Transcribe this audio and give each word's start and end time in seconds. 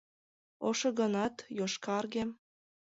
Ошо 0.67 0.89
гынат, 0.99 1.35
йошкарге... 1.57 2.23